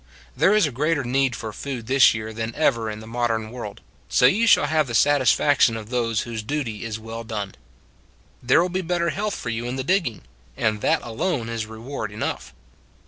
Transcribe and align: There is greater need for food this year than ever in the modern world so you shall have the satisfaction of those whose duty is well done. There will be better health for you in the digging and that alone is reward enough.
There 0.35 0.55
is 0.55 0.67
greater 0.69 1.03
need 1.03 1.35
for 1.35 1.53
food 1.53 1.85
this 1.85 2.11
year 2.11 2.33
than 2.33 2.55
ever 2.55 2.89
in 2.89 3.01
the 3.01 3.05
modern 3.05 3.51
world 3.51 3.81
so 4.09 4.25
you 4.25 4.47
shall 4.47 4.65
have 4.65 4.87
the 4.87 4.95
satisfaction 4.95 5.77
of 5.77 5.91
those 5.91 6.21
whose 6.21 6.41
duty 6.41 6.83
is 6.83 6.97
well 6.99 7.23
done. 7.23 7.53
There 8.41 8.63
will 8.63 8.69
be 8.69 8.81
better 8.81 9.11
health 9.11 9.35
for 9.35 9.49
you 9.49 9.67
in 9.67 9.75
the 9.75 9.83
digging 9.83 10.23
and 10.57 10.81
that 10.81 11.03
alone 11.03 11.49
is 11.49 11.67
reward 11.67 12.11
enough. 12.11 12.51